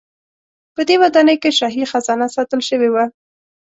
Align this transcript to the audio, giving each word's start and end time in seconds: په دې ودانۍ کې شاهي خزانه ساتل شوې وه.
په 0.75 0.81
دې 0.87 0.95
ودانۍ 1.01 1.35
کې 1.41 1.49
شاهي 1.59 1.83
خزانه 1.91 2.27
ساتل 2.35 2.61
شوې 2.69 2.89
وه. 2.91 3.05